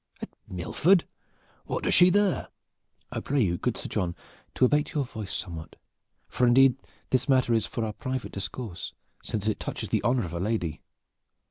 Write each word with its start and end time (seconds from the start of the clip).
"At 0.19 0.29
Milford? 0.49 1.03
What 1.65 1.83
does 1.83 1.93
she 1.93 2.09
there?" 2.09 2.47
"I 3.11 3.19
pray 3.19 3.41
you, 3.43 3.59
good 3.59 3.77
Sir 3.77 3.87
John, 3.87 4.15
to 4.55 4.65
abate 4.65 4.93
your 4.95 5.05
voice 5.05 5.31
somewhat, 5.31 5.75
for 6.27 6.47
indeed 6.47 6.77
this 7.11 7.29
matter 7.29 7.53
is 7.53 7.67
for 7.67 7.85
our 7.85 7.93
private 7.93 8.31
discourse, 8.31 8.93
since 9.23 9.45
it 9.47 9.59
touches 9.59 9.89
the 9.89 10.01
honor 10.01 10.25
of 10.25 10.33
a 10.33 10.39
lady." 10.39 10.81